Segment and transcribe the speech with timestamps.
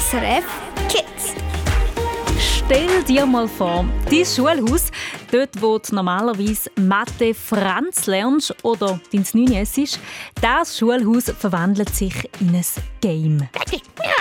[0.00, 0.44] SRF
[0.88, 1.34] Kids.
[2.38, 4.90] Stell dir mal vor, dein Schulhaus,
[5.30, 10.00] dort wo du normalerweise Mathe Franz lernst oder dein Nünjes ist,
[10.40, 12.64] das Schulhaus verwandelt sich in ein
[13.02, 13.48] Game.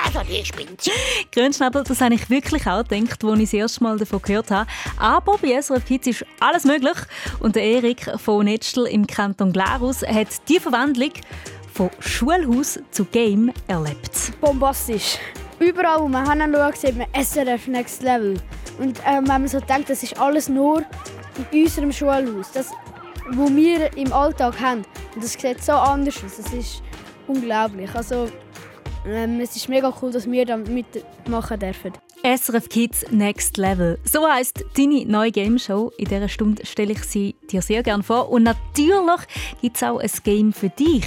[0.04, 0.92] Also die spinnt.
[1.32, 4.70] Grünschnabel, das habe ich wirklich auch gedacht, als ich das erste Mal davon gehört habe.
[4.98, 6.98] Aber bei SRF Kids ist alles möglich.
[7.39, 11.14] Und der Erik von Netzstel im Kanton Glarus hat die Verwandlung
[11.73, 14.34] von Schulhaus zu Game erlebt.
[14.41, 15.18] bombastisch.
[15.59, 18.40] Überall, wo man hinschaut, sieht man SRF Next Level.
[18.80, 20.84] Und ähm, wenn man so denkt, das ist alles nur
[21.52, 22.72] in unserem Schulhaus, das,
[23.32, 24.85] wo wir im Alltag haben.
[25.16, 26.38] Und das sieht so anders aus.
[26.38, 26.82] Das ist
[27.27, 27.94] unglaublich.
[27.94, 28.30] Also,
[29.05, 31.94] ähm, es ist mega cool, dass wir da mitmachen dürfen.
[32.23, 33.98] SRF Kids Next Level.
[34.04, 35.94] So heisst deine neue Game Show.
[35.98, 38.30] In dieser Stunde stelle ich sie dir sehr gerne vor.
[38.30, 39.22] Und natürlich
[39.62, 41.05] gibt es auch ein Game für dich.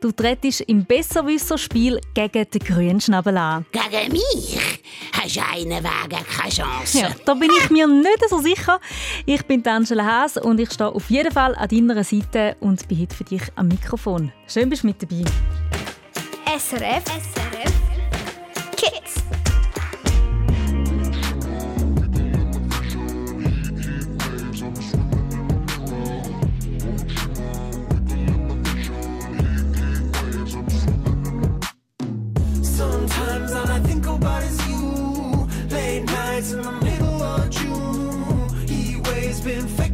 [0.00, 3.66] Du trittst im Besserwisser-Spiel gegen den Grünschnabel an.
[3.72, 4.58] Gegen mich
[5.12, 6.98] hast du einen Wagen keine Chance.
[6.98, 8.80] Ja, da bin ich mir nicht so sicher.
[9.26, 13.00] Ich bin Angela Haas und ich stehe auf jeden Fall an deiner Seite und bin
[13.00, 14.32] heute für dich am Mikrofon.
[14.46, 15.24] Schön, bist du mit dabei.
[16.56, 17.72] SRF SRF
[18.76, 19.23] Kids.
[34.24, 35.48] About is you.
[35.68, 38.48] Late nights in the middle of June.
[38.66, 39.93] Heat waves been faking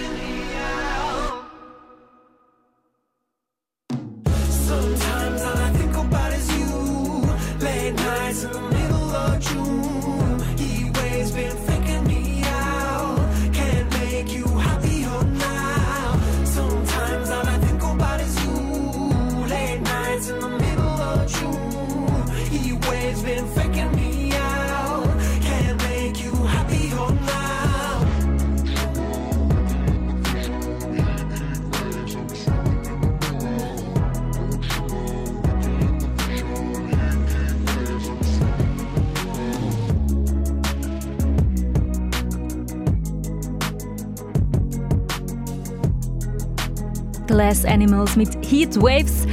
[48.51, 49.25] Animals mit Heat Waves.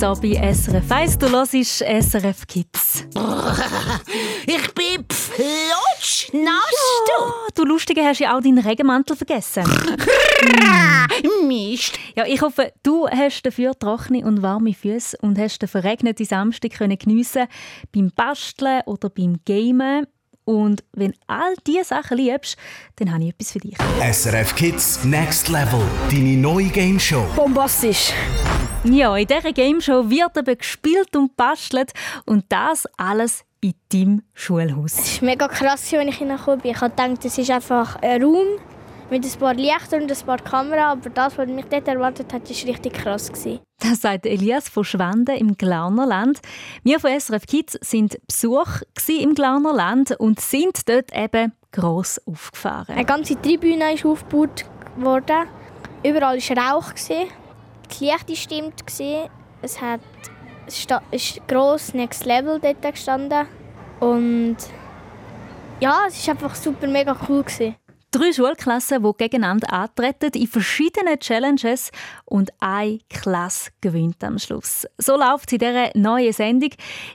[0.00, 1.18] Da bei SRF 1.
[1.18, 3.06] Du hörst SRF Kids.
[4.46, 6.62] Ich bin flutsch nass,
[7.18, 9.64] Oh, du Lustige hast ja auch deinen Regenmantel vergessen.
[9.64, 11.46] du.
[11.46, 11.98] Mist.
[12.14, 16.72] Ja, ich hoffe, du hast dafür trockene und warme Füße und hast den verregneten Samstag
[16.72, 17.46] können geniessen
[17.94, 20.06] beim Basteln oder beim Gamen.
[20.44, 22.56] Und wenn all diese Sachen liebst,
[22.96, 23.76] dann habe ich etwas für dich.
[24.12, 25.82] SRF Kids Next Level.
[26.10, 27.26] Deine neue Game Show.
[27.34, 28.12] Bombastisch.
[28.84, 31.92] Ja, in dieser Game Show wird eben gespielt und bastelt
[32.26, 34.98] und das alles in deinem Schulhaus.
[34.98, 36.72] Es war mega krass, als ich hineingekommen bin.
[36.72, 38.58] Ich habe gedacht, es ist einfach ein Raum
[39.10, 42.42] mit ein paar Lichtern und ein paar Kameras, aber das, was mich dort erwartet hat,
[42.42, 43.28] war richtig krass.
[43.28, 43.60] Gewesen.
[43.80, 46.40] Das sagt Elias von Schwenden im Glarnerland.
[46.82, 52.94] Wir von SRF Kids sind Besuch im Glarnerland und sind dort eben gross aufgefahren.
[52.94, 54.64] Eine ganze Tribüne ist aufgebaut
[54.96, 55.48] worden.
[56.02, 56.90] Überall war Rauch.
[56.90, 57.30] Gewesen.
[58.00, 58.82] Die Lichter stimmt.
[59.62, 60.00] Es hat
[60.66, 63.46] es ist gross Next Level dort gestanden.
[64.00, 64.56] Und
[65.80, 67.42] ja, es war einfach super mega cool.
[67.42, 67.76] Gewesen.
[68.14, 71.90] Drei Schulklassen, die gegeneinander antreten in verschiedenen Challenges
[72.24, 74.86] und eine Klasse gewinnt am Schluss.
[74.98, 76.70] So läuft es in dieser neuen Sendung.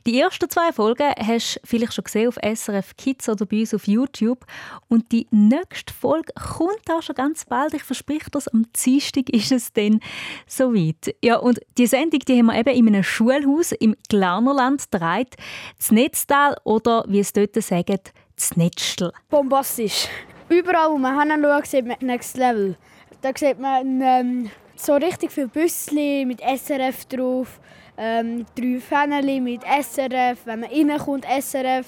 [0.05, 3.73] Die ersten zwei Folgen hast du vielleicht schon gesehen auf SRF Kids oder bei uns
[3.73, 4.45] auf YouTube.
[4.89, 7.73] Und die nächste Folge kommt auch schon ganz bald.
[7.73, 10.01] Ich verspreche das, am Dienstag ist es dann
[10.47, 11.15] soweit.
[11.23, 15.37] Ja, und die Sendung die haben wir eben in einem Schulhaus im Glarnerland gedreht.
[15.77, 17.99] Das Netztal oder, wie es dort sagen,
[18.35, 19.13] das Netztel.
[19.29, 20.09] Bombastisch.
[20.49, 22.75] Überall, wo man hinschaut, sieht man Next Level.
[23.21, 27.59] Da sieht man ähm, so richtig viele Büsschen mit SRF drauf,
[27.97, 31.85] ähm, drei Fähnchen mit SRF, wenn man reinkommt, SRF.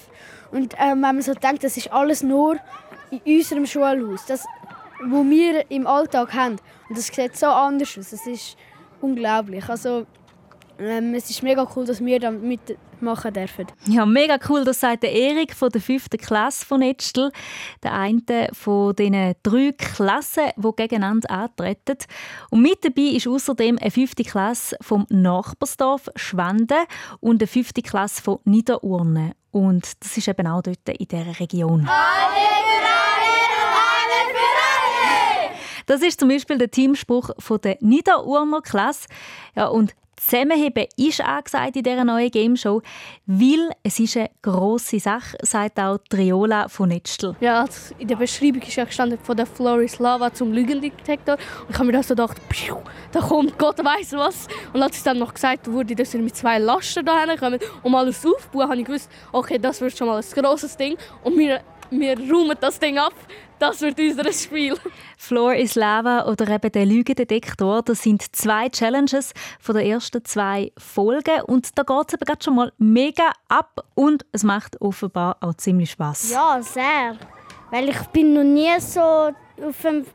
[0.52, 2.56] Und ähm, wenn man so denkt, das ist alles nur
[3.10, 4.46] in unserem Schulhaus, das,
[5.06, 6.56] wo wir im Alltag haben.
[6.88, 8.12] Und das sieht so anders aus.
[8.12, 8.56] Es ist
[9.00, 9.68] unglaublich.
[9.68, 10.06] Also,
[10.78, 12.30] ähm, es ist mega cool, dass wir da
[13.02, 13.66] mitmachen dürfen.
[13.86, 16.10] Ja, mega cool, das sagt Erik von der 5.
[16.18, 17.32] Klasse von Netztel.
[17.82, 21.98] Der eine von diesen drei Klassen, die gegeneinander antreten.
[22.50, 24.14] Und mit dabei ist außerdem eine 5.
[24.24, 26.84] Klasse vom Nachbarsdorf Schwenden
[27.20, 27.72] und eine 5.
[27.82, 29.32] Klasse von Niederurne.
[29.50, 31.88] Und das ist eben auch dort in dieser Region.
[35.86, 39.08] Das ist zum Beispiel der Teamspruch von der Niederurner Klasse.
[39.54, 42.80] Ja, und Zusammenheben ist angesagt in dieser neuen Game Show,
[43.26, 47.34] weil es ist eine grosse Sache, sagt auch Triola von Netztel.
[47.40, 51.36] Ja, das- in der Beschreibung ist ja gestanden von der Floris Lava zum Lügendetektor.
[51.62, 52.76] Und ich habe mir dann so gedacht, pfiuh,
[53.10, 54.46] da kommt Gott weiß was.
[54.72, 57.94] Und als es dann noch gesagt wurde, dass wir mit zwei Lasten da kommen, um
[57.94, 60.96] alles aufzubauen, habe ich gewusst, okay, das wird schon mal ein grosses Ding.
[61.24, 63.14] Und wir, wir räumen das Ding ab.
[63.58, 64.76] Das wird unser Spiel.
[65.16, 70.72] Floor is Lava oder eben der Lügendetektor, das sind zwei Challenges von den ersten zwei
[70.76, 75.36] Folgen und da geht es eben gerade schon mal mega ab und es macht offenbar
[75.40, 76.30] auch ziemlich Spaß.
[76.32, 77.16] Ja, sehr.
[77.70, 80.06] Weil ich bin noch nie so auf dem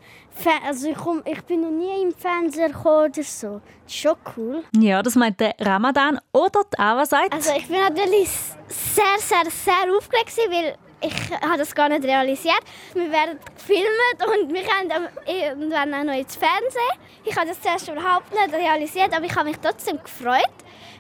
[0.68, 3.62] also ich, komm, ich bin noch nie im Fernseher gekommen oder so.
[3.83, 4.63] Das ist schon cool.
[4.77, 7.33] Ja, das meint der Ramadan oder die Ava sagt.
[7.33, 8.29] Also ich bin natürlich
[8.68, 12.62] sehr, sehr, sehr aufgeregt, weil ich habe das gar nicht realisiert.
[12.94, 16.98] Wir werden gefilmt und wir kommen irgendwann auch noch ins Fernsehen.
[17.24, 20.42] Ich habe das zuerst überhaupt nicht realisiert, aber ich habe mich trotzdem gefreut.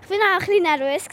[0.01, 1.05] Ich bin auch ein bisschen nervös.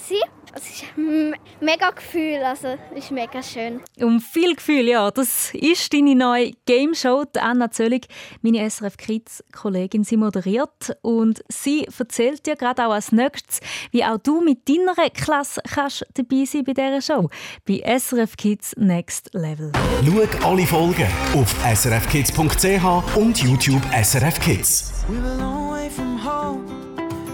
[0.56, 3.80] Es ist ein mega Gefühl, also es ist mega schön.
[4.00, 5.10] Um viel Gefühl, ja.
[5.10, 7.24] Das ist deine neue Game Show.
[7.24, 8.06] Die Anna Zöllig,
[8.40, 13.58] meine SRF Kids Kollegin, sie moderiert und sie erzählt dir gerade auch als nächstes,
[13.90, 17.30] wie auch du mit deiner Klasse kannst dabei sein bei dieser Show.
[17.66, 19.72] Bei SRF Kids Next Level.
[20.04, 25.04] Schau alle Folgen auf srfkids.ch und YouTube SRF Kids.
[25.08, 26.64] We were a long way from home.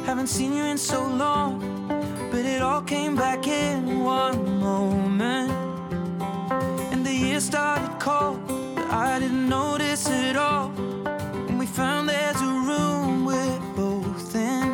[0.06, 0.59] Haven't seen you
[2.90, 5.52] came back in one moment.
[6.92, 8.40] And the year started cold.
[8.74, 10.70] But I didn't notice it all.
[11.46, 14.68] When we found there's a room we're both in.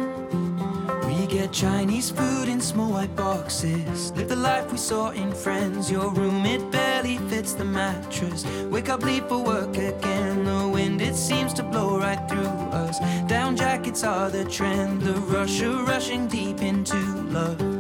[1.07, 4.13] We get Chinese food in small white boxes.
[4.13, 5.91] Live the life we saw in Friends.
[5.91, 8.47] Your room, it barely fits the mattress.
[8.71, 10.47] Wake up, leave for work again.
[10.47, 12.99] The wind, it seems to blow right through us.
[13.29, 15.03] Down jackets are the trend.
[15.03, 16.97] The rush of rushing deep into
[17.39, 17.76] love.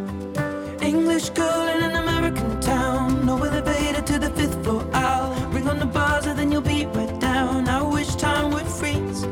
[0.86, 3.26] English girl in an American town.
[3.26, 4.88] No elevator to the fifth floor.
[4.92, 7.68] I'll ring on the buzzer, then you'll be right down.
[7.68, 9.22] I wish time would freeze.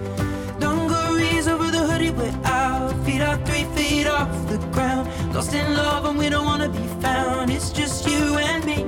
[0.58, 2.92] Dungarees over the hoodie we're out.
[3.04, 5.08] Feet are three feet off the ground.
[5.32, 7.52] Lost in love and we don't wanna be found.
[7.52, 8.82] It's just you and me.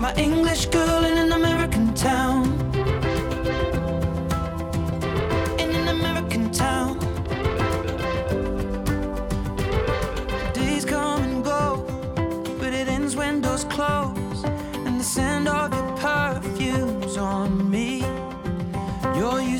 [0.00, 2.43] My English girl in an American town.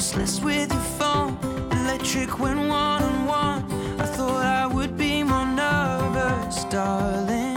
[0.05, 1.39] Useless with your phone,
[1.73, 3.63] electric when one on one.
[3.99, 7.57] I thought I would be more nervous, darling.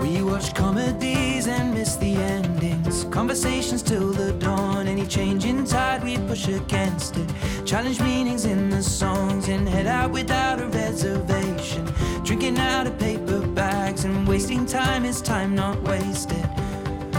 [0.00, 3.02] We watch comedies and miss the endings.
[3.10, 4.86] Conversations till the dawn.
[4.86, 7.28] Any change in tide, we push against it.
[7.64, 11.84] Challenge meanings in the songs and head out without a reservation.
[12.22, 16.48] Drinking out of paper bags and wasting time is time not wasted.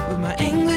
[0.07, 0.74] With my English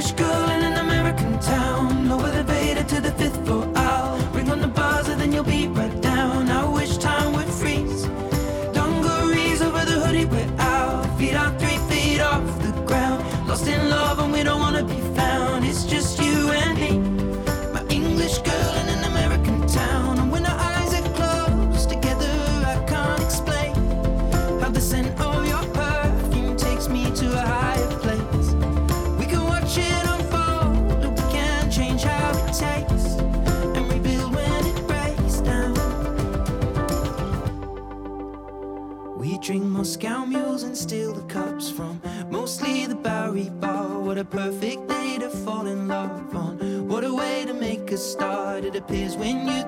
[47.99, 49.68] started appears when you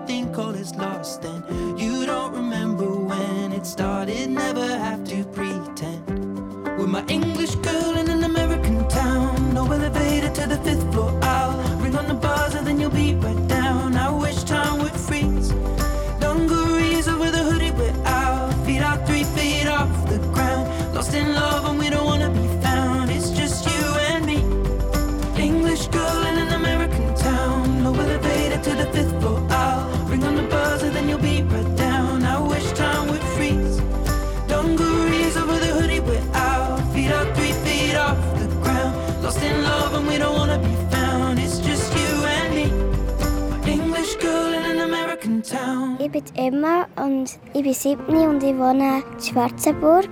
[46.20, 50.10] bin Emma und ich bin siebni und ich wohne in Schwarzenburg.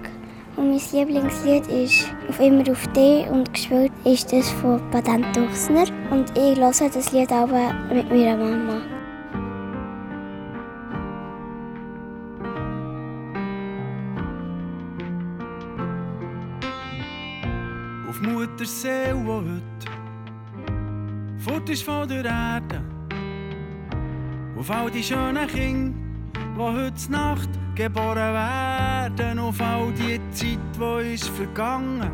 [0.56, 5.84] Und mein Lieblingslied ist «Auf immer auf dich» und gespielt ist das von Patent Duchsner.
[6.10, 8.80] Und ich höre das Lied aber mit meiner Mama.
[18.08, 19.86] auf Muttersee, wo heute
[21.38, 22.97] fort ist von der Erde.
[24.58, 25.96] Auf all die schönen Kinder,
[26.34, 29.38] die heute Nacht geboren werden.
[29.38, 32.10] Auf all die Zeit, die ist vergangen.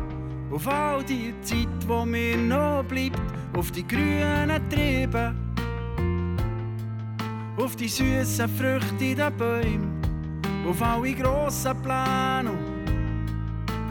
[0.51, 3.19] Auf all die Zeit, wo mir noch bleibt.
[3.57, 5.33] Auf die grünen Triebe.
[7.57, 10.01] Auf die süßen Früchte in den Bäumen.
[10.69, 12.51] Auf alle grossen Pläne.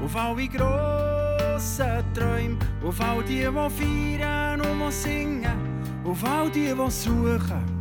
[0.05, 2.57] Auf alle grossen Träume,
[2.87, 5.59] auf all die, die feiern und die singen,
[6.05, 7.74] auf all die, die suchen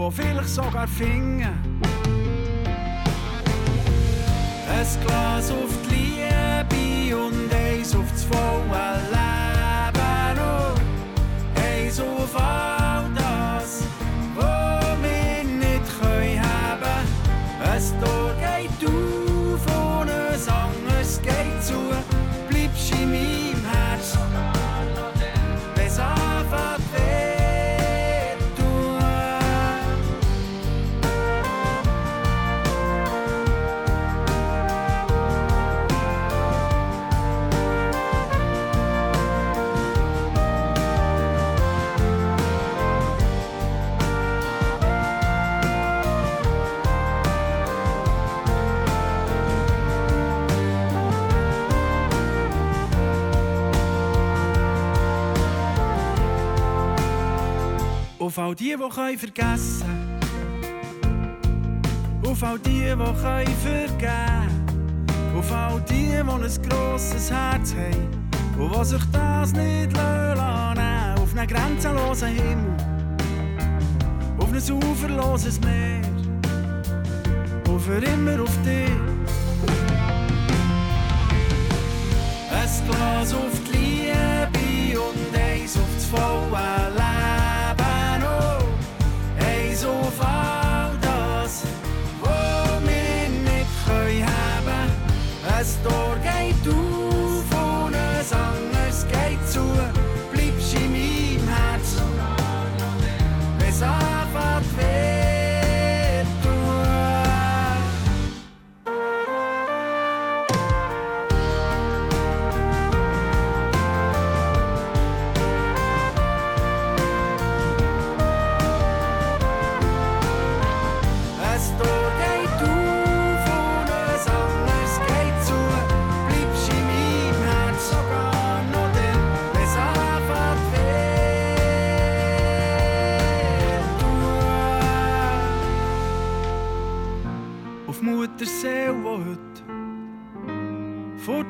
[0.00, 1.42] und die vielleicht sogar finden.
[4.68, 12.85] Ein Glas auf die Liebe und eins auf das volle Leben und eins auf all
[58.26, 60.18] Auf all die, die können vergessen.
[62.26, 64.66] Auf all die, die können vergeben.
[65.38, 66.26] Auf all die, die ein
[66.68, 68.28] grosses Herz haben.
[68.58, 71.22] Und die sich das nicht lassen.
[71.22, 72.76] Auf einen grenzenlosen Himmel.
[74.38, 76.02] Auf ein uferloses Meer.
[77.68, 78.90] Und für immer auf dich.
[82.50, 87.15] Ein Glas auf die Liebe und eins auf das volle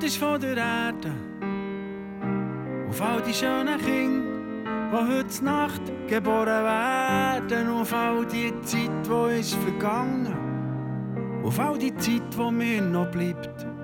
[0.03, 1.13] ist von der Erde.
[2.89, 7.69] Auf all die schönen Kinder, die heute Nacht geboren werden.
[7.71, 10.35] Auf all die Zeit, die ist vergangen.
[11.45, 13.76] Auf all die Zeit, die mir noch bleibt.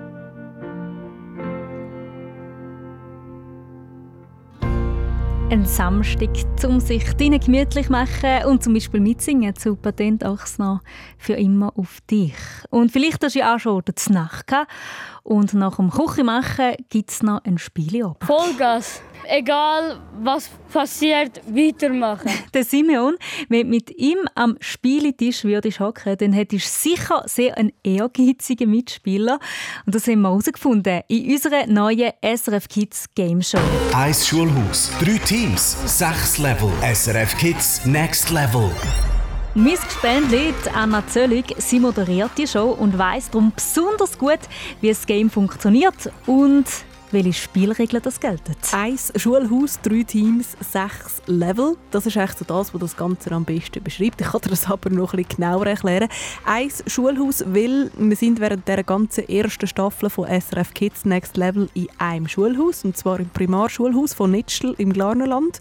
[5.53, 6.31] Ein Samstag,
[6.65, 10.23] um sich drinnen gemütlich machen und zum Beispiel mitsingen zu Patent
[10.57, 10.79] noch
[11.19, 12.33] für immer auf dich.
[12.71, 14.71] Und vielleicht hast du ja auch schon die Nacht gehabt.
[15.21, 18.23] Und nach dem Küche machen gibt es noch ein Spieleabend.
[18.23, 19.03] Vollgas.
[19.27, 22.31] Egal was passiert, weitermachen.
[22.53, 23.15] Der Simeon,
[23.49, 28.69] wenn du mit ihm am Spieletisch würdest hocken, dann hättest du sicher sehr einen ehrgeizigen
[28.69, 29.39] Mitspieler.
[29.85, 33.59] Und das haben wir herausgefunden in unserer neuen SRF Kids Game Show.
[33.95, 36.69] Eis Schulhaus, drei Teams, sechs Level.
[36.81, 38.71] SRF Kids Next Level.
[39.55, 44.39] Mein Gespendli, Anna Zöllig, sie moderiert die Show und weiss darum besonders gut,
[44.81, 46.65] wie das Game funktioniert und
[47.13, 48.55] welche Spielregeln das gelten.
[48.71, 51.77] Eins Schulhaus, drei Teams, sechs Level.
[51.91, 54.19] Das ist echt so das, was das Ganze am besten beschreibt.
[54.19, 56.09] Ich kann dir das aber noch ein bisschen genauer erklären.
[56.45, 61.69] Eins Schulhaus, weil wir sind während der ganzen ersten Staffel von SRF Kids Next Level
[61.73, 65.59] in einem Schulhaus, und zwar im Primarschulhaus von Nitschl im Glarnerland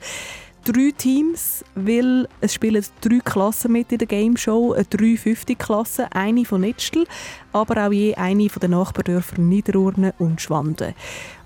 [0.64, 6.06] drei Teams, weil es spielen drei Klassen mit in der Game Show, eine 350 Klasse,
[6.12, 7.04] eine von Nitschl,
[7.52, 10.94] aber auch je eine von den Nachbardörfern Niederurne und Schwanden.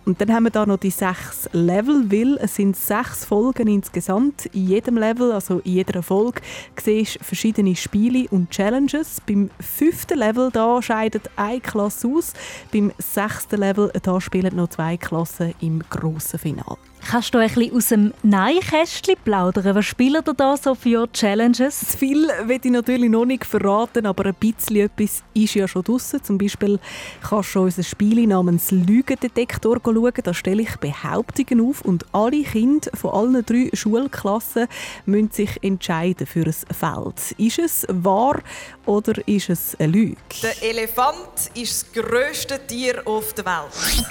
[0.06, 4.46] Und dann haben wir da noch die sechs Level, weil es sind sechs Folgen insgesamt.
[4.46, 6.42] In jedem Level, also in jeder Folge,
[6.80, 9.20] siehst du verschiedene Spiele und Challenges.
[9.26, 12.34] Beim fünften Level da scheidet eine Klasse aus.
[12.72, 16.78] Beim sechsten Level da spielen noch zwei Klassen im grossen Finale.
[17.08, 19.76] Kannst du ein bisschen aus dem Neinkästchen plaudern?
[19.76, 21.78] Was spielt ihr da so für Challenges?
[21.78, 25.84] Zu viel will ich natürlich noch nicht verraten, aber ein bisschen etwas ist ja schon
[25.84, 26.20] draussen.
[26.24, 26.80] Zum Beispiel
[27.22, 29.95] kannst du unser Spiel namens Lügendetektor schauen.
[29.96, 34.68] Da stelle ich Behauptungen auf und alle Kinder von allen drei Schulklassen
[35.06, 37.32] müssen sich entscheiden für ein Feld.
[37.38, 38.42] Ist es wahr
[38.84, 40.16] oder ist es eine Lüge?
[40.42, 44.06] Der Elefant ist das grösste Tier auf der Welt.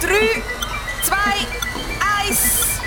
[0.00, 0.42] Drei,
[1.04, 2.80] zwei, eins.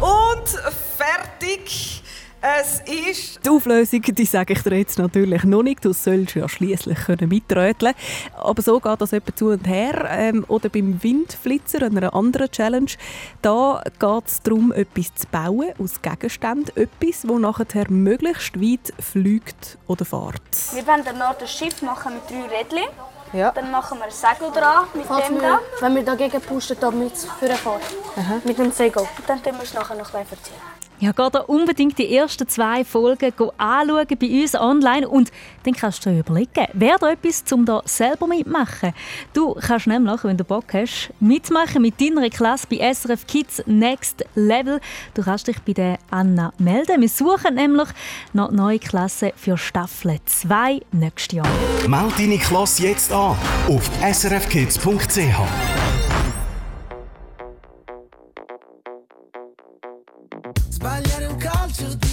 [0.00, 0.48] Und
[0.96, 1.97] fertig.
[2.40, 3.44] Es ist.
[3.44, 5.84] Die Auflösung, die sage ich dir jetzt natürlich noch nicht.
[5.84, 7.94] Du sollst ja schließlich mitröteln.
[8.36, 10.06] Aber so geht das etwa zu und her.
[10.10, 12.92] Ähm, oder beim Windflitzer, einer anderen Challenge,
[13.42, 16.76] da geht es darum, etwas zu bauen aus Gegenständen.
[16.76, 20.42] Etwas, das nachher möglichst weit fliegt oder fährt.
[20.74, 22.88] Wir wollen dann noch ein Schiff machen mit drei Rädchen.
[23.32, 23.50] Ja.
[23.50, 25.60] Dann machen wir ein Segel dran mit Falls dem wir, da.
[25.80, 27.80] wenn wir dagegen pushen, damit es vorfahren.
[28.44, 29.02] Mit dem Segel.
[29.02, 30.77] Und dann tun wir es nachher noch ein bisschen erzählen.
[31.00, 35.30] Ja, geh da unbedingt die ersten zwei Folgen anschauen bei uns online und
[35.62, 38.92] dann kannst du dir überlegen, wäre da etwas, um da selber mitmachen.
[39.32, 44.24] Du kannst nämlich, wenn du Bock hast, mitmachen mit deiner Klasse bei SRF Kids Next
[44.34, 44.80] Level.
[45.14, 47.00] Du kannst dich bei der Anna melden.
[47.00, 47.88] Wir suchen nämlich
[48.32, 51.46] noch neue Klassen für Staffel 2 nächstes Jahr.
[51.86, 53.36] Meld deine Klasse jetzt an
[53.68, 55.87] auf srfkids.ch.
[61.74, 62.07] to do.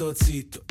[0.00, 0.62] Sto zitto,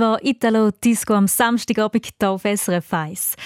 [0.00, 3.36] Zwar Italo Disco am Samstagabend hier auf SRF 1.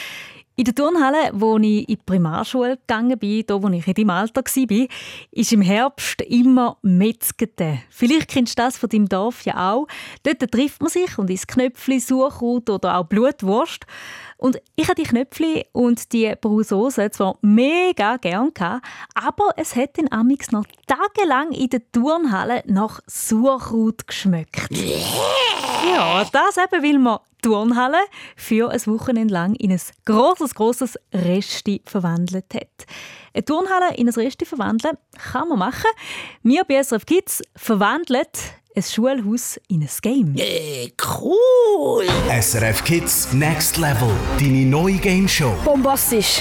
[0.55, 4.11] In der Turnhalle, wo ich in die Primarschule gegangen bin, da wo ich in deinem
[4.11, 4.87] Alter war,
[5.33, 7.81] ist im Herbst immer Metzgete.
[7.91, 9.89] Vielleicht kennst du das von deinem Dorf ja auch.
[10.23, 13.85] Dort trifft man sich und isst Knöpfli, Suchrut oder auch Blutwurst.
[14.45, 19.97] Und ich hatte die Knöpfli und die Brusose zwar mega gern, gehabt, aber es hat
[19.97, 24.69] den Amix noch tagelang in der Turnhalle nach Sauerkraut geschmeckt.
[24.71, 28.01] Ja, das eben, weil man Turnhalle
[28.37, 32.87] für ein Wochenende lang in ein grosses, grosses Resti verwandelt hat.
[33.33, 34.99] Eine Turnhalle in ein Resti verwandeln
[35.33, 35.91] kann man machen.
[36.43, 38.27] Wir bei SRF Kids verwandeln
[38.77, 40.35] ein Schulhaus in ein Game.
[40.37, 42.07] Äh, cool!
[42.41, 44.11] SRF Kids Next Level.
[44.39, 45.55] Deine neue Game Show.
[45.65, 46.41] Bombastisch.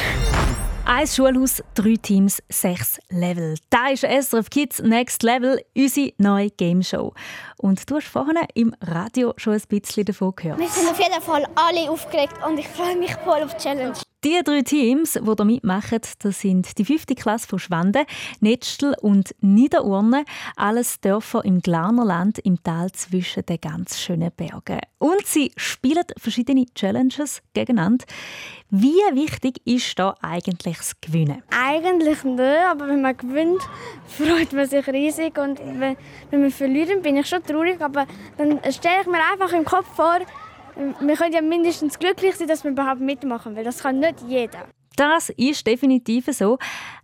[0.86, 3.56] Ein Schulhaus, drei Teams, sechs Level.
[3.70, 7.14] Da ist SRF Kids Next Level, unsere neue Game Show.
[7.58, 10.60] Und du hast vorhin im Radio schon ein bisschen davon gehört.
[10.60, 13.94] Wir sind auf jeden Fall alle aufgeregt und ich freue mich voll auf die Challenge.
[14.24, 18.06] Die drei Teams, die hier mitmachen, das sind die fünfte Klasse von Schwanden,
[18.40, 20.24] Netzstel und Niederurne.
[20.56, 24.80] Alles Dörfer im Glarnerland im Tal zwischen den ganz schönen Bergen.
[24.98, 28.06] Und sie spielen verschiedene Challenges gegeneinander.
[28.70, 31.44] Wie wichtig ist da eigentlich das Gewinnen?
[31.52, 33.62] Eigentlich nicht, aber wenn man gewinnt,
[34.08, 35.38] freut man sich riesig.
[35.38, 35.98] Und wenn,
[36.30, 37.82] wenn wir verlieren, bin ich schon traurig.
[37.82, 38.08] Aber
[38.38, 40.20] dann stelle ich mir einfach im Kopf vor,
[40.76, 44.68] wir können ja mindestens glücklich sein, dass wir überhaupt mitmachen, weil das kann nicht jeder.
[44.96, 46.58] Das ist definitiv so.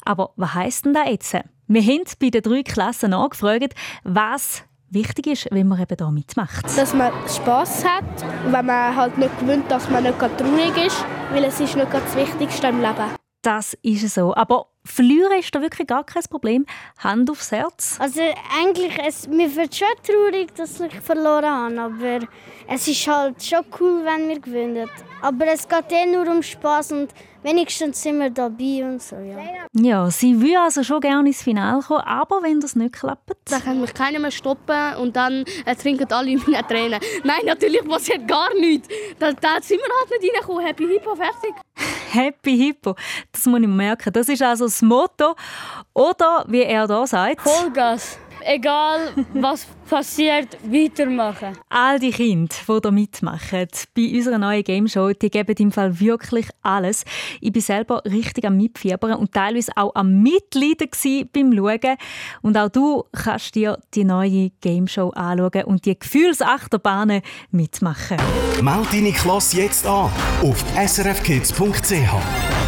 [0.05, 1.34] Aber was heisst denn das jetzt?
[1.67, 6.65] Wir haben bei den drei Klassen angefragt, was wichtig ist, wenn man eben hier mitmacht.
[6.65, 8.03] Dass man Spass hat,
[8.47, 11.89] wenn man halt nicht gewinnt, dass man nicht gerade traurig ist, weil es ist nicht
[11.89, 13.15] gerade das Wichtigste im Leben.
[13.41, 14.36] Das ist so.
[14.36, 16.65] Aber verlieren ist da wirklich gar kein Problem.
[16.97, 17.97] Hand aufs Herz.
[17.99, 18.21] Also
[18.60, 22.28] eigentlich, es, mir wird schon traurig, dass ich verloren habe, aber
[22.67, 24.89] es ist halt schon cool, wenn wir gewinnen.
[25.21, 29.38] Aber es geht eh nur um Spaß und wenigstens sind wir dabei und so, ja.
[29.73, 33.32] Ja, sie will also schon gerne ins Finale kommen, aber wenn das nicht klappt...
[33.45, 36.99] Dann kann mich keiner mehr stoppen und dann äh, trinken alle meine Tränen.
[37.23, 38.88] Nein, natürlich passiert gar nichts.
[39.19, 40.65] Da, da sind wir halt nicht reingekommen.
[40.65, 41.54] Happy Hippo, fertig.
[42.12, 42.95] Happy Hippo,
[43.32, 44.12] das muss ich mir merken.
[44.13, 45.36] Das ist also das Motto.
[45.93, 47.41] Oder, wie er da sagt...
[47.41, 48.19] Vollgas.
[48.51, 51.55] Egal, was passiert, weitermachen.
[51.69, 55.99] All die Kinder, die hier mitmachen, bei unserer neuen Game Show, die geben im Fall
[55.99, 57.05] wirklich alles.
[57.41, 60.89] Ich bin selber richtig am Mitfiebern und teilweise auch am Mitleiden
[61.31, 61.97] beim Schauen.
[62.41, 68.17] Und auch du kannst dir die neue Game Show anschauen und die Gefühlsachterbahnen mitmachen.
[68.63, 72.59] Meld deine Klasse jetzt an auf srfkids.ch.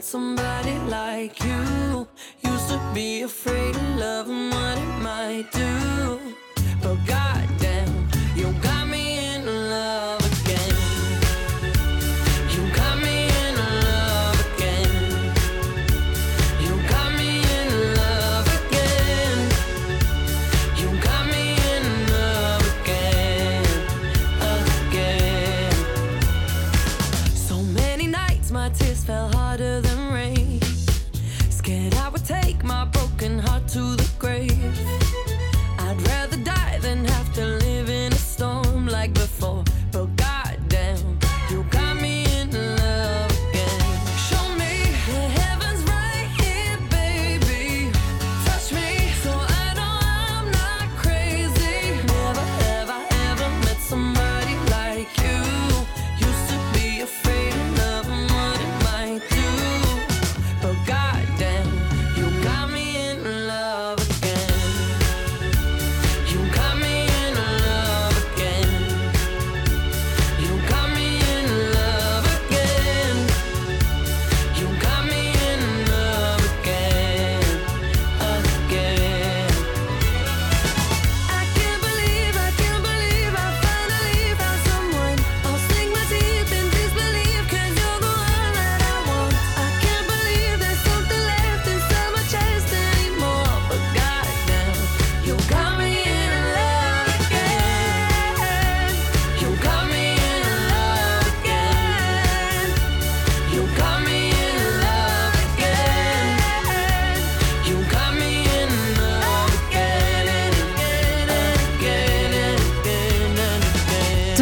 [0.00, 2.06] ever somebody like you.
[2.42, 6.20] Used to be afraid of love and what it might do.
[6.82, 7.59] But goddamn,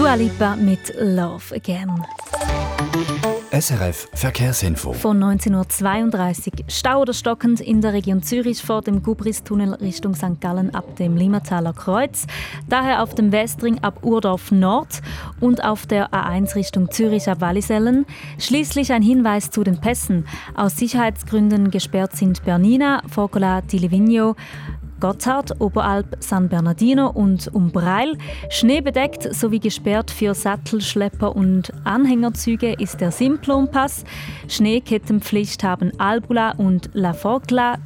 [0.09, 2.03] Dua Lipa mit Love Again.
[3.51, 4.95] SRF Verkehrsinfo.
[4.95, 10.41] Von 1932 Stau oder stockend in der Region Zürich vor dem Gubristunnel Richtung St.
[10.41, 12.27] Gallen ab dem Limmataler Kreuz,
[12.71, 15.03] daher auf dem Westring ab Urdorf Nord
[15.41, 18.07] und auf der A1 Richtung Zürich ab Wallisellen.
[18.39, 20.27] Schließlich ein Hinweis zu den Pässen.
[20.55, 24.37] Aus Sicherheitsgründen gesperrt sind Bernina, Focola di Livigno,
[25.01, 28.17] Gotthard, Oberalp, San Bernardino und Umbreil.
[28.51, 34.05] Schneebedeckt sowie gesperrt für Sattelschlepper und Anhängerzüge ist der Simplon-Pass.
[34.49, 37.79] Schneekettenpflicht haben Albula und La Fogla.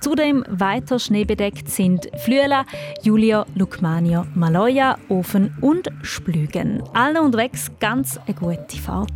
[0.00, 2.64] Zudem weiter schneebedeckt sind Flüela,
[3.02, 6.82] Julia, Lukmania, Maloja, Ofen und Splügen.
[6.94, 9.08] Allen unterwegs ganz eine gute Fahrt.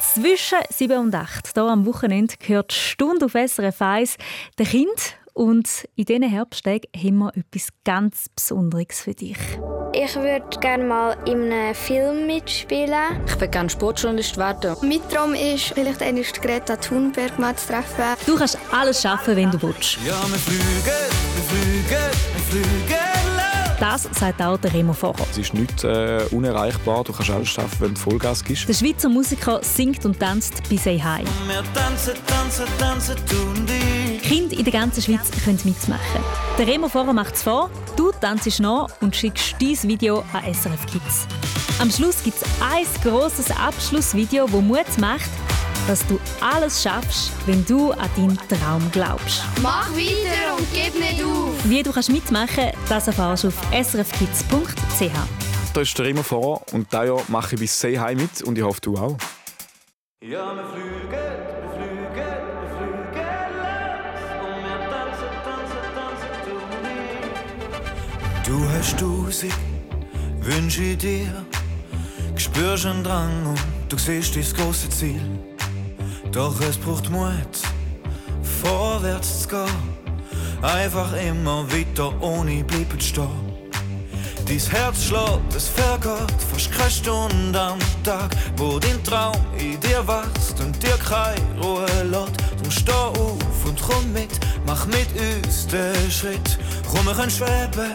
[0.00, 4.16] Zwischen 7 und 8, hier am Wochenende, gehört Stunde auf SRF 1
[4.58, 9.36] der Kind und in diesen Herbsttagen haben wir etwas ganz Besonderes für dich.
[9.92, 13.20] Ich würde gerne mal in einem Film mitspielen.
[13.26, 14.76] Ich würde gerne Sportjournalist werden.
[14.82, 18.16] Mein Traum ist, vielleicht einmal Greta Thunberg mal zu treffen.
[18.26, 19.98] Du kannst alles schaffen, wenn du willst.
[20.04, 23.14] Ja, wir fliegen, wir fliegen, wir fliegen.
[23.80, 25.26] Das sagt auch der Remo Vorer.
[25.30, 27.04] Es ist nicht äh, unerreichbar.
[27.04, 28.68] Du kannst alles schaffen, wenn du Vollgas gibst.
[28.68, 31.24] Der Schweizer Musiker singt und tanzt bei «Say Hi».
[31.46, 34.03] Wir tanzen, tanzen, tanzen, tun die.
[34.24, 36.24] Kinder in der ganzen Schweiz können mitmachen.
[36.56, 40.86] Der Remo Vorer macht es vor, du tanzt nach und schickst dein Video an SRF
[40.86, 41.26] Kids.
[41.78, 45.28] Am Schluss gibt es ein grosses Abschlussvideo, das Mut macht,
[45.86, 49.42] dass du alles schaffst, wenn du an deinen Traum glaubst.
[49.62, 51.52] Mach weiter und gib nicht auf.
[51.64, 55.12] Wie du kannst mitmachen das erfährst du auf srfkids.ch.
[55.74, 58.56] Da ist der immer vor und dieses Jahr mache ich bis «Say Hi» mit und
[58.56, 59.18] ich hoffe, du auch.
[60.22, 61.13] Ja, wir fliegen,
[68.54, 69.52] Du hast Tausend
[70.40, 71.44] Wünsche dir,
[72.36, 75.20] spürst einen Drang und du siehst das große Ziel.
[76.30, 77.54] Doch es braucht Mut,
[78.62, 80.62] vorwärts zu gehen.
[80.62, 83.26] Einfach immer weiter ohne bleiben stehen.
[84.46, 90.06] Dein Herz schlägt, es vergeht fast keine Stunde am Tag, wo dein Traum in dir
[90.06, 92.36] wächst und dir keine Ruhe lässt.
[92.60, 94.30] Drum steh auf und komm mit,
[94.64, 96.56] mach mit uns den Schritt.
[96.88, 97.94] Komm, wir können schweben,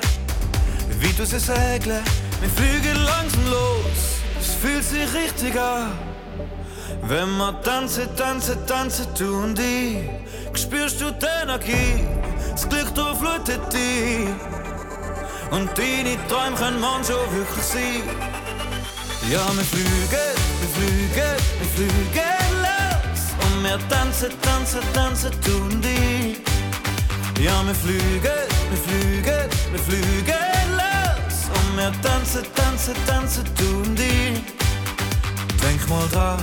[1.00, 2.04] wie du sie segeln.
[2.42, 5.92] Wir fliegen langsam los, es fühlt sich richtig an.
[7.04, 10.10] Wenn wir tanzen, tanzen, tanzen, tun die,
[10.54, 12.06] spürst du die Energie,
[12.52, 14.28] das Glück durchflutet dich.
[15.52, 18.04] Und deine Träume können manchmal wirklich sein.
[19.30, 23.22] Ja, wir fliegen, wir fliegen, wir fliegen los.
[23.46, 26.38] Und wir tanzen, tanzen, tanzen, tun die.
[27.42, 30.59] Ja, wir fliegen, wir fliegen, wir fliegen
[31.80, 34.34] Und wir tanzen, tanzen, tanzen, tun die.
[35.64, 36.40] Denk mal dran,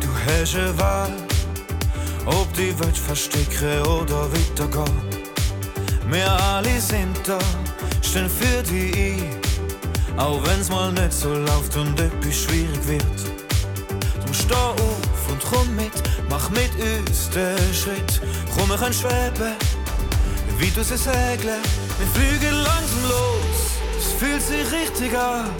[0.00, 1.12] du hast eine Wahl.
[2.26, 5.02] Ob die Welt verstecken oder weitergehen.
[6.08, 7.38] Wir alle sind da
[8.02, 13.18] stehen für die ein, auch wenn's mal nicht so läuft und etwas schwierig wird.
[14.22, 15.92] Drum steh auf und komm mit,
[16.28, 18.20] mach mit uns den Schritt.
[18.54, 19.54] Komm, wir können schweben,
[20.58, 21.62] wie du sie segeln.
[21.98, 23.51] Wir fliegen langsam los,
[24.22, 25.50] fühlt sich richtig an.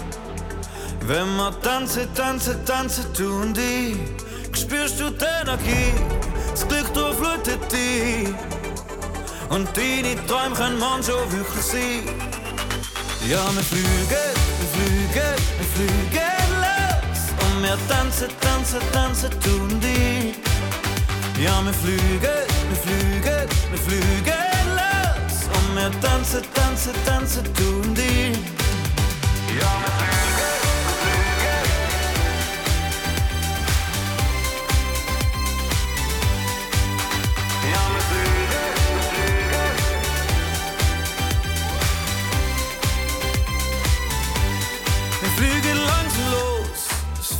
[1.01, 3.99] Wenn wir tanzen, tanzen, tanzen, tun die,
[4.57, 5.91] spürst du die Energie,
[6.51, 8.29] das Glück durchflutet dich.
[9.49, 12.03] Und deine Träume können manchmal wirklich sein.
[13.27, 17.21] Ja, wir fliegen, wir fliegen, wir fliegen los.
[17.43, 20.33] Und wir tanzen, tanzen, tanzen, tun die.
[21.43, 22.37] Ja, wir fliegen,
[22.69, 24.52] wir fliegen, wir fliegen
[25.75, 28.33] wir tanzen, tanzen, tanzen, tun die.
[29.59, 29.93] Ja,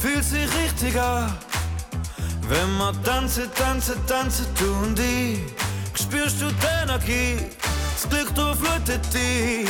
[0.04, 1.34] fühlt sich richtig an.
[2.50, 5.46] Wenn wir tanzen, tanzen, tanzen, tun die,
[5.96, 7.38] spürst du die Energie,
[8.04, 9.70] das Glück durchflutet dich.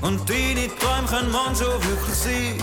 [0.00, 2.58] Und deine Träume können manchmal wirklich sein.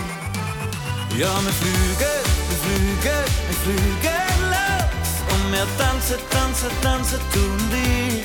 [1.17, 2.17] Ja, wir fliegen,
[2.49, 5.11] wir fliegen, wir fliegen los.
[5.31, 8.23] Und wir tanzen, tanzen, tanzen, tun die.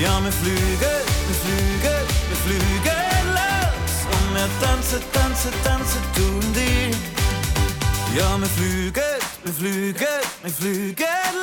[0.00, 3.96] Ja, wir fliegen, wir fliegen, wir fliegen los.
[4.14, 6.90] Und wir tanzen, tanzen, tanzen, tun die.
[8.16, 9.02] Ja, wir fliegen,
[9.44, 10.06] wir fliegen,
[10.42, 11.39] wir fliegen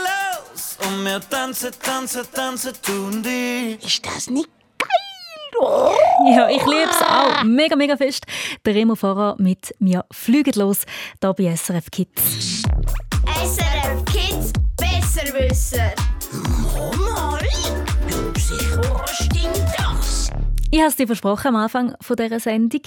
[0.85, 3.77] Und wir tanzen, tanzen, tanzen, tun die.
[3.85, 5.59] Ist das nicht geil?
[5.59, 5.91] Oh.
[6.29, 8.25] Ja, ich liebe es auch mega, mega fest.
[8.65, 10.81] Der Remo Fahrer mit «Wir fliegen los»
[11.21, 12.63] hier bei SRF Kids.
[13.25, 15.93] SRF Kids Besserwisser.
[16.97, 17.39] Mal,
[18.37, 19.96] sicher, was stimmt das?
[20.69, 22.81] Ich habe es dir versprochen am Anfang dieser Sendung.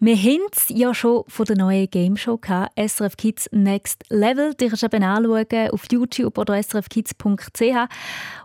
[0.00, 4.52] Wir haben es ja schon von der neuen Game Show gehabt, SRF Kids Next Level.
[4.52, 7.62] Die kannst du eben anschauen auf YouTube oder srfkids.ch.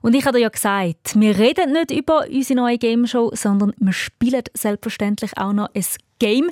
[0.01, 3.73] Und ich habe dir ja gesagt, wir reden nicht über unsere neue Game Show, sondern
[3.77, 5.85] wir spielen selbstverständlich auch noch ein
[6.19, 6.49] Game.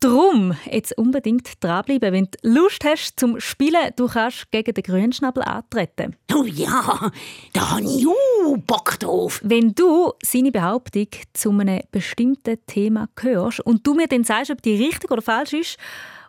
[0.00, 3.90] Drum jetzt unbedingt dranbleiben, wenn du Lust hast zum Spielen.
[3.96, 6.16] Du kannst gegen den Grünschnabel antreten.
[6.34, 7.10] Oh ja,
[7.52, 9.40] da habe ich auch Bock drauf.
[9.42, 14.60] Wenn du seine Behauptung zu einem bestimmten Thema hörst und du mir dann sagst, ob
[14.60, 15.78] die richtig oder falsch ist,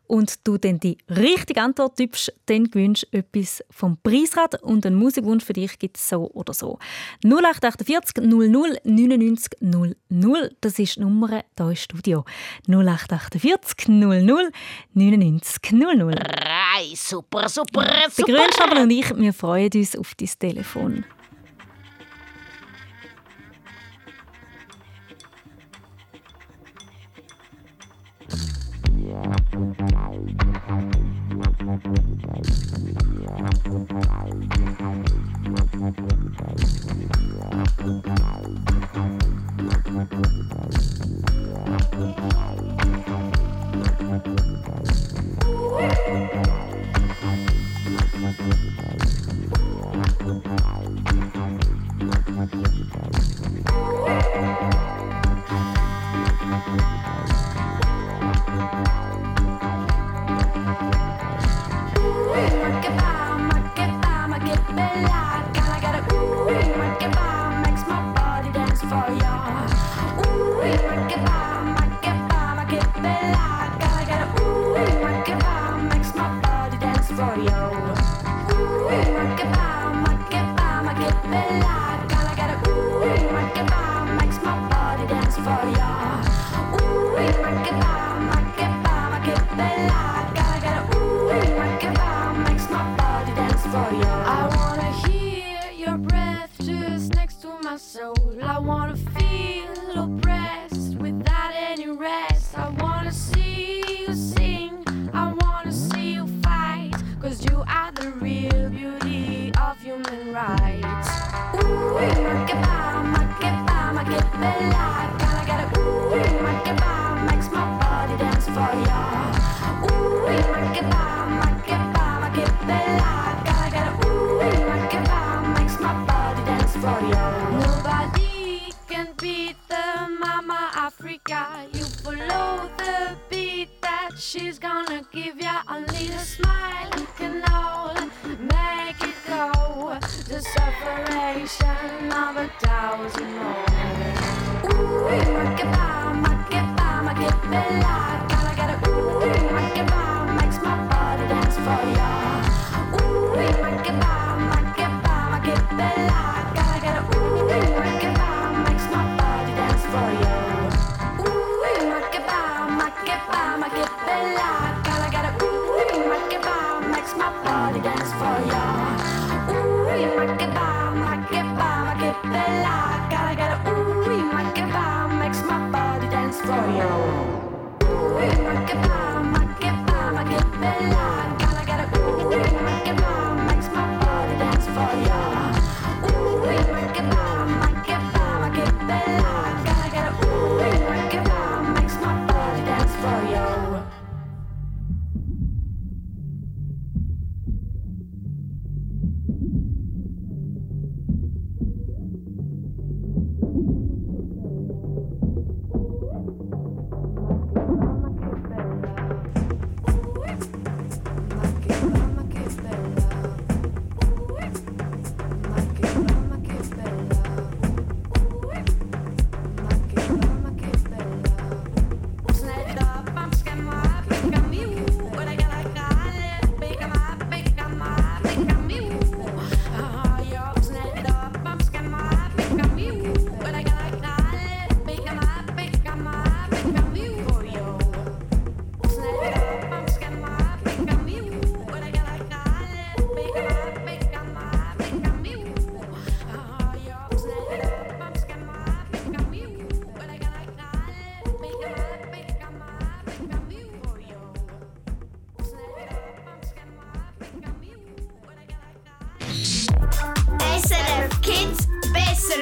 [0.07, 4.95] und du dann die richtige Antwort tippst, dann gewinnst du etwas vom Preisrad und einen
[4.95, 6.79] Musikwunsch für dich gibt es so oder so.
[7.23, 12.25] 0848 00 99 00, das ist die Nummer hier im Studio.
[12.67, 14.51] 0848 00
[14.93, 16.13] 99 00.
[16.13, 18.33] Rei, super, super, Der super.
[18.33, 21.05] Grünschnabel und ich, wir freuen uns auf dein Telefon.
[30.15, 30.21] I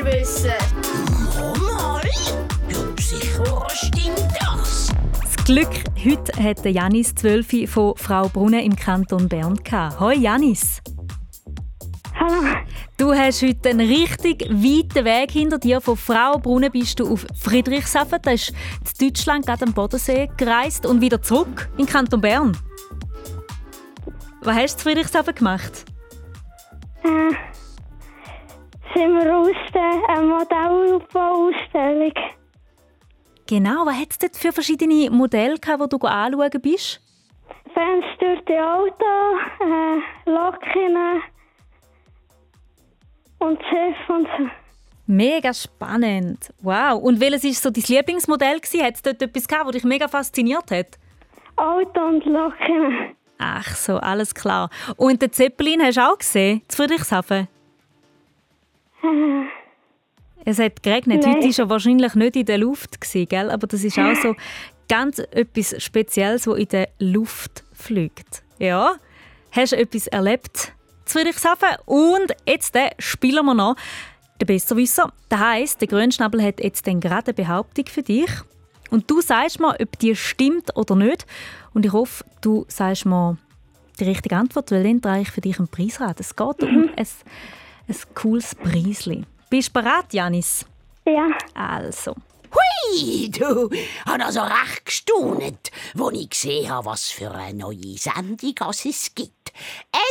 [0.05, 0.51] wir wissen.
[1.37, 2.01] Nochmal?
[2.69, 3.67] Ja, sicher
[4.39, 4.93] das.
[5.45, 5.69] Glück,
[6.03, 9.59] heute hatte Janis 12 von Frau Brunnen im Kanton Bern.
[9.99, 10.81] Hoi Janis!
[12.19, 12.55] Hallo!
[12.97, 15.81] Du hast heute einen richtig weiten Weg hinter dir.
[15.81, 18.53] Von Frau Brunnen bist du auf Friedrichshafen, das ist
[19.01, 22.57] in Deutschland gerade am Bodensee gereist und wieder zurück in den Kanton Bern.
[24.41, 25.85] Was hast du in Friedrichshafen gemacht?
[27.03, 27.52] Äh
[28.93, 32.13] sind wir aus der Modellaufbauausstellung.
[33.47, 37.01] Genau, was hat es dort für verschiedene Modelle gehabt, die du anschauen bist?
[37.73, 39.05] Ferngesteuerte Auto,
[39.59, 41.21] äh, Locken
[43.39, 44.49] und Schiff und so.
[45.05, 46.53] Mega spannend.
[46.61, 47.01] Wow.
[47.01, 48.61] Und welches war so dein Lieblingsmodell?
[48.61, 50.97] Hat es dort etwas gehabt, das dich mega fasziniert hat?
[51.57, 53.15] Auto und Locken.
[53.37, 54.69] Ach so, alles klar.
[54.95, 57.49] Und den Zeppelin hast du auch gesehen, zu Friedrichshafen?
[60.45, 61.23] Es hat geregnet.
[61.23, 61.35] Nein.
[61.35, 63.49] Heute war er wahrscheinlich nicht in der Luft, gell?
[63.49, 64.35] aber das ist auch so
[64.89, 68.43] ganz etwas Spezielles, das in der Luft fliegt.
[68.59, 68.95] Ja,
[69.51, 70.73] hast du etwas erlebt
[71.05, 71.69] zu Friedrichshafen?
[71.85, 73.75] Und jetzt äh, spielen wir noch
[74.41, 75.13] den Besserwisser.
[75.29, 78.29] Das heisst, der Grünschnabel hat jetzt dann gerade eine Behauptung für dich.
[78.89, 81.25] Und du sagst mir, ob die stimmt oder nicht.
[81.73, 83.37] Und ich hoffe, du sagst mir
[83.99, 86.19] die richtige Antwort, weil dann drehe ich für dich einen Preisrad.
[86.19, 87.07] Es geht um ein,
[87.87, 89.23] ein cooles Preisli.
[89.49, 90.65] Bist du bereit, Janis?
[91.05, 91.29] Ja.
[91.53, 92.15] Also.
[92.53, 93.69] Hui, du,
[94.05, 99.15] hab also recht gestaunet, wo ich gesehen habe, was für eine neue Sendung es es
[99.15, 99.51] gibt.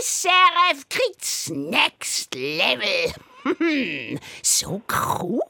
[0.03, 3.15] SRF Kids Next Level.
[4.43, 5.41] So cool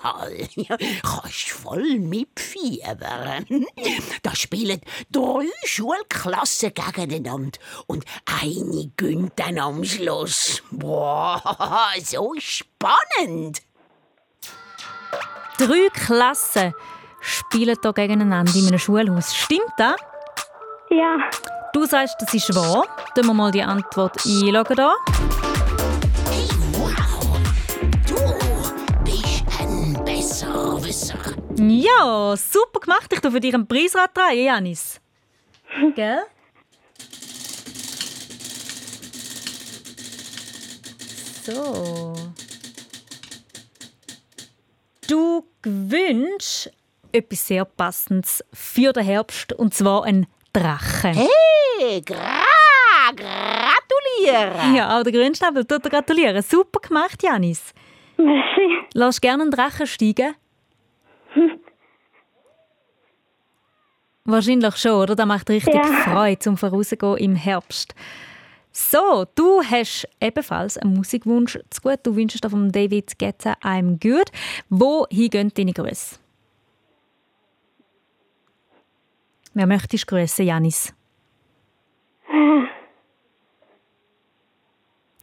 [0.00, 0.48] Fall.
[0.54, 3.46] Ja, Kannst voll mitfiebern.
[4.22, 4.80] Da spielen
[5.10, 8.04] drei Schulklassen gegeneinander und
[8.42, 10.62] eine gönnt dann am Schluss.
[10.70, 11.40] Boah,
[12.02, 13.62] so spannend.
[15.58, 16.74] Drei Klassen
[17.20, 19.34] spielen hier gegeneinander in einem Schulhaus.
[19.34, 19.96] Stimmt das?
[20.90, 21.18] Ja.
[21.72, 22.84] Du sagst, das ist wahr.
[23.14, 24.94] Tun wir mal die Antwort einloggen da.
[31.58, 33.12] Ja, super gemacht.
[33.12, 35.00] Ich für dich einen Preisrad drehen, Janis.
[35.96, 36.20] Gell?
[41.44, 42.14] So.
[45.08, 46.70] Du gewünschst
[47.10, 51.14] etwas sehr Passendes für den Herbst, und zwar einen Drachen.
[51.14, 52.44] Hey, gra
[53.16, 54.76] gratuliere.
[54.76, 56.42] Ja, auch der Grünschnabel tut dir gratulieren.
[56.42, 57.72] Super gemacht, Janis.
[58.16, 58.78] Merci.
[58.94, 60.34] Lass gerne einen Drachen steigen?
[64.24, 65.16] Wahrscheinlich schon, oder?
[65.16, 65.82] Das macht richtig Ja.
[65.82, 67.94] Freude zum Vorausgehen im Herbst.
[68.70, 72.00] So, du hast ebenfalls einen Musikwunsch zu gut.
[72.02, 74.30] Du wünschst dir von David Guetta «I'm Good».
[74.68, 76.16] Wohin gehen deine Grüße?
[79.54, 80.92] Wer möchtest du grüßen, Janis?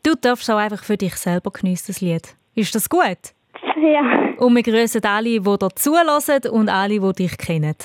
[0.01, 2.36] Du darfst auch einfach für dich selber geniessen, das Lied.
[2.55, 3.34] Ist das gut?
[3.82, 4.34] Ja.
[4.38, 7.76] Und wir grüßen alle, die dir zulassen und alle, die dich kennen.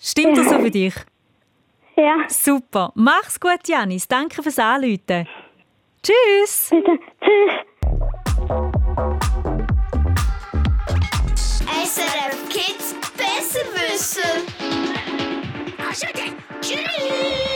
[0.00, 0.52] Stimmt das Ja.
[0.52, 0.94] so für dich?
[1.96, 2.14] Ja.
[2.28, 2.92] Super.
[2.94, 4.06] Mach's gut, Janis.
[4.06, 5.26] Danke fürs Anrufen.
[6.00, 6.70] Tschüss.
[6.70, 6.96] Bitte.
[7.20, 8.68] Tschüss.
[11.66, 14.42] SRF Kids Besserwisser.
[15.88, 17.47] Also dann, tschüss.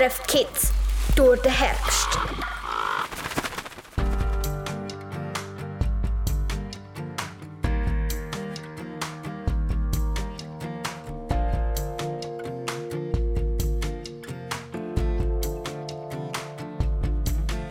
[0.00, 0.72] SRF Kids
[1.14, 2.08] durch den Herbst.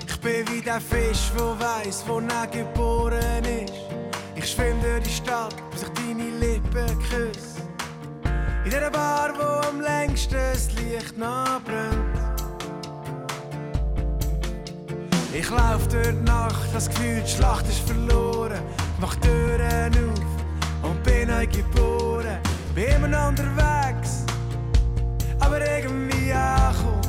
[0.08, 3.74] Ich bin wie der Fisch, wo weiß, wo er geboren ist.
[4.36, 7.64] Ich schwimm durch die Stadt, bis ich deine Lippen küsse.
[8.66, 11.60] In der Bar, wo am längsten das Licht noch
[15.40, 18.60] Ich lauf durch die Nacht, das Gefühl, die Schlacht ist verloren.
[19.00, 22.40] Mach Türen auf und bin neu geboren.
[22.76, 24.26] Bin immer noch unterwegs,
[25.40, 27.00] aber irgendwie angekommen.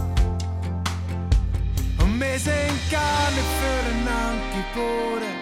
[1.99, 5.35] Und wir sind gar nicht füreinander geboren.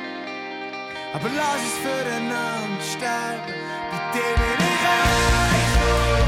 [1.12, 3.53] Aber lass uns füreinander sterben.
[3.91, 6.28] Bei dir bin ich heimgekommen.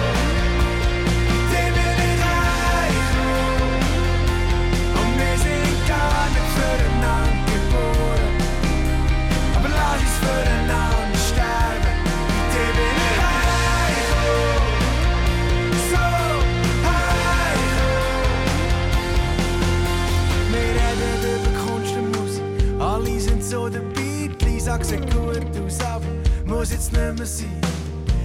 [24.61, 26.05] Die Lisa sieht gut aus, aber
[26.45, 27.61] muss jetzt nicht mehr sein.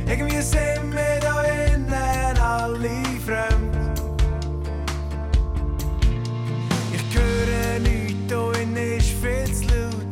[0.07, 1.93] Irgendwie sind wir da innen
[2.39, 2.89] alle
[3.25, 4.01] fremd.
[6.93, 10.05] Ich höre nichts, da innen ist viel zu laut.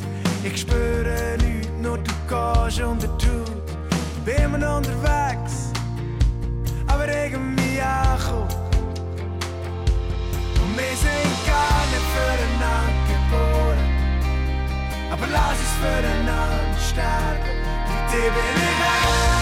[0.43, 4.25] Ich spüre nichts, nur du gehst unter die Haut.
[4.25, 5.22] Bin noch unterwegs,
[15.33, 17.63] Aber lass uns füreinander sterben.
[17.87, 19.32] Bei dir bin ich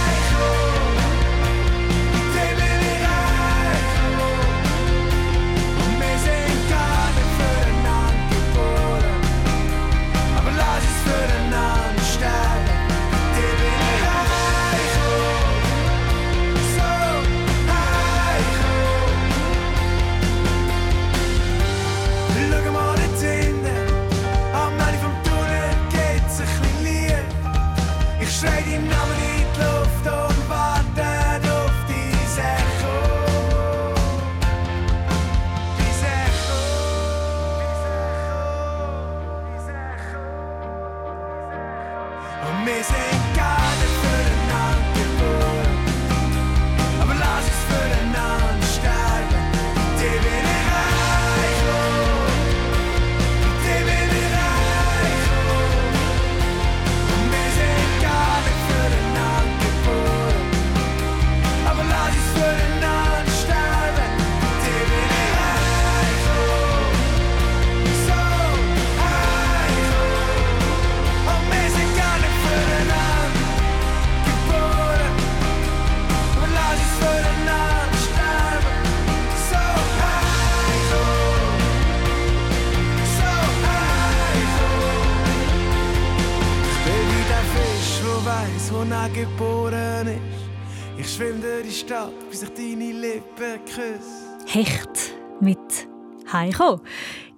[88.90, 90.52] er geboren ist.
[90.98, 94.38] Ich schwimm durch die Stadt, bis ich deine Lippen küsse.
[94.46, 95.88] Hecht mit
[96.32, 96.82] Heiko.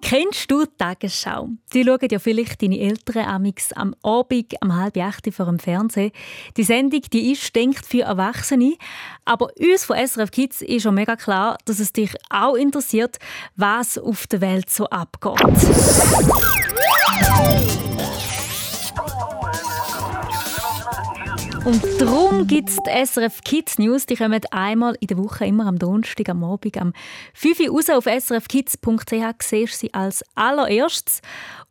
[0.02, 1.48] Kennst du die Tagesschau?
[1.74, 6.12] Die schauen ja vielleicht deine Eltern amix am Abend um halb acht vor dem Fernsehen.
[6.58, 8.76] Die Sendung die ist denkt für Erwachsene.
[9.24, 13.18] Aber uns von SRF Kids ist schon mega klar, dass es dich auch interessiert,
[13.56, 15.40] was auf der Welt so abgeht.
[21.66, 24.06] Und darum gibt es die SRF Kids News.
[24.06, 26.92] Die kommen einmal in der Woche, immer am Donnerstag, am Abend, am
[27.36, 27.90] 5 Uhr raus.
[27.90, 31.22] Auf srfkids.ch siehst sie als allererstes.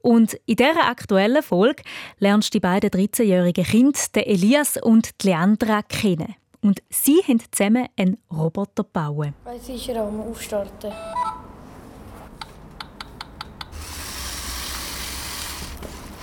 [0.00, 1.82] Und in dieser aktuellen Folge
[2.18, 6.36] lernst du die beiden 13-jährigen Kinder, den Elias und die Leandra, kennen.
[6.62, 9.34] Und sie haben zusammen einen Roboter gebaut.
[9.44, 10.90] Weiß ist er am Aufstarten.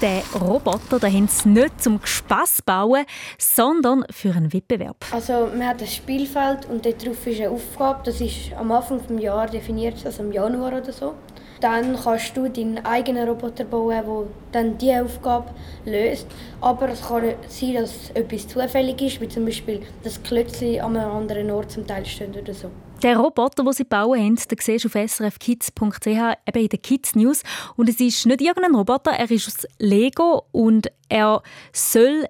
[0.01, 3.05] Den Roboter den haben sie nicht zum Spass bauen,
[3.37, 4.95] sondern für einen Wettbewerb.
[5.11, 7.99] Also man hat ein Spielfeld und darauf ist eine Aufgabe.
[8.05, 11.15] Das ist am Anfang des Jahres definiert, also im Januar oder so.
[11.59, 15.49] Dann kannst du deinen eigenen Roboter bauen, der dann diese Aufgabe
[15.83, 16.27] löst.
[16.61, 21.11] Aber es kann sein, dass etwas zufällig ist, wie zum Beispiel, dass Klötzchen an einem
[21.11, 22.71] anderen Ort zum Teil stehen oder so.
[23.01, 27.15] Der Roboter, den sie bauen haben, den siehst du auf srfkids.ch, eben in den Kids
[27.15, 27.43] News.
[27.77, 31.41] Und es ist nicht irgendein Roboter, er ist aus Lego und er
[31.71, 32.25] soll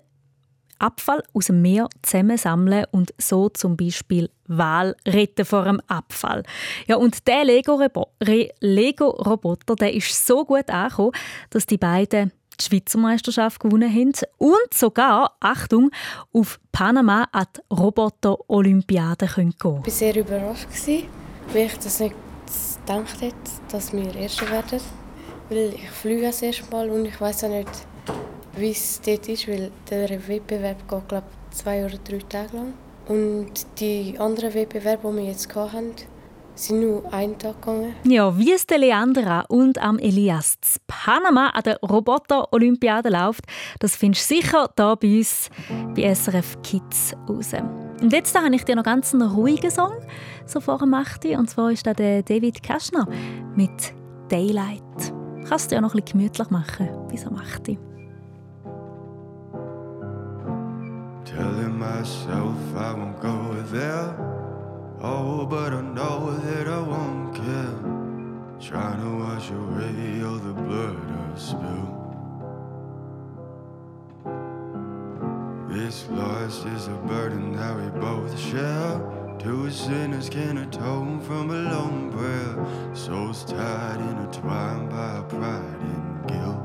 [0.78, 6.44] Abfall aus dem Meer zusammensammeln und so zum Beispiel Wal retten vor dem Abfall.
[6.88, 8.12] Ja, und der Lego-Roboter
[8.62, 11.12] Lego der ist so gut angekommen,
[11.50, 15.92] dass die beiden die Schweizer Meisterschaft gewonnen haben und sogar, Achtung,
[16.34, 19.84] auf Panama an die Roboter-Olympiade gehen können.
[19.86, 20.68] Ich war sehr überrascht,
[21.54, 22.16] weil ich das nicht
[22.86, 23.36] gedacht hätte,
[23.72, 24.80] dass wir Erste werden.
[25.50, 27.70] Weil ich fliege das erste Mal und ich weiß auch nicht,
[28.56, 32.74] wie es dort ist, weil der Wettbewerb geht, glaube zwei oder drei Tage lang.
[33.08, 35.96] Und die anderen Wettbewerbe, die wir jetzt hatten,
[36.60, 37.96] sind nur einen Tag gegangen.
[38.04, 43.46] Ja, wie es der Leandra und am Elias zu Panama an der Roboter-Olympiade läuft,
[43.80, 45.50] das findest du sicher hier bei uns
[45.96, 47.54] bei SRF Kids raus.
[48.02, 49.94] Und jetzt habe ich dir noch ganz einen ruhigen Song
[50.46, 51.26] so vor dem 8.
[51.26, 53.08] Und zwar ist da der David Kaschner
[53.56, 53.94] mit
[54.30, 55.14] Daylight.
[55.48, 57.78] Kannst du ja noch ein bisschen gemütlich machen bis am 8.
[61.26, 64.39] Telling myself I won't go there.
[65.02, 67.80] Oh, but I know that I won't care.
[68.60, 71.00] Trying to wash away all the blood
[71.32, 71.96] I've spilled.
[75.70, 79.00] This loss is a burden that we both share.
[79.40, 82.94] Two sinners can atone from a lone prayer.
[82.94, 86.60] Souls tied, intertwined by pride and guilt.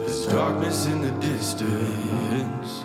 [0.00, 2.84] There's darkness in the distance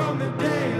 [0.00, 0.79] from the daylight.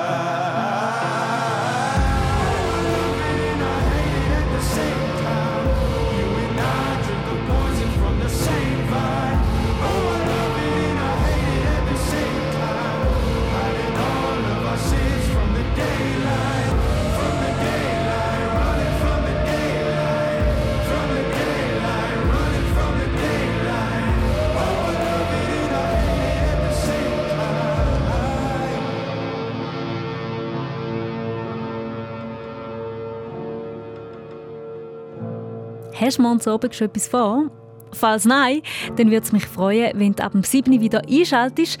[36.11, 37.49] Hast du morgen Abend schon etwas vor?
[37.93, 38.63] Falls nein,
[38.97, 40.73] dann würde es mich freuen, wenn du ab dem 7.
[40.73, 41.77] Uhr wieder einschaltest.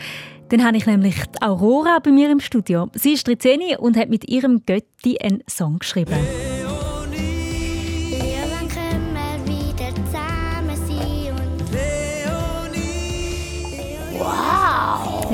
[0.47, 2.87] Dann habe ich nämlich die Aurora bei mir im Studio.
[2.93, 6.15] Sie ist 13 und hat mit ihrem Götti einen Song geschrieben.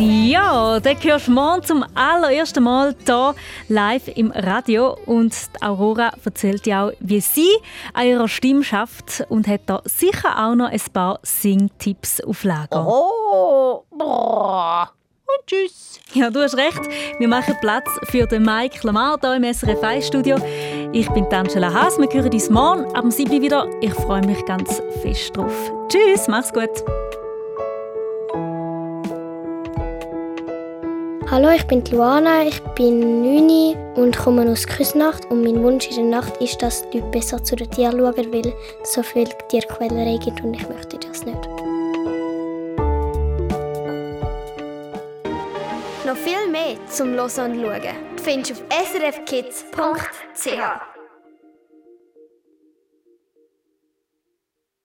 [0.09, 3.35] Ja, den hörst du morgen zum allerersten Mal hier
[3.67, 4.97] live im Radio.
[5.05, 7.49] Und die Aurora erzählt ja auch, wie sie
[7.93, 12.87] an ihrer Stimme schafft und hat da sicher auch noch ein paar Singtipps auf Lager.
[12.87, 14.91] Oh, boah.
[15.25, 15.99] Und tschüss.
[16.13, 16.79] Ja, du hast recht.
[17.19, 20.37] Wir machen Platz für den Mike Lamar hier im SRF 1 Studio.
[20.93, 21.97] Ich bin Angela Haas.
[21.97, 23.29] Wir hören uns morgen ab dem 7.
[23.29, 23.69] Uhr wieder.
[23.81, 25.73] Ich freue mich ganz fest drauf.
[25.89, 26.69] Tschüss, mach's gut.
[31.29, 35.25] Hallo, ich bin Luana, ich bin 9 und komme aus Küsnacht.
[35.25, 38.33] Und mein Wunsch in der Nacht ist, dass die Leute besser zu den Tieren schauen,
[38.33, 38.53] weil
[38.85, 41.49] so viele Tierquälerei gibt und ich möchte das nicht.
[46.05, 47.81] Noch viel mehr zum Hören und Schauen
[48.23, 48.63] findest du auf
[48.93, 50.96] srfkids.ch.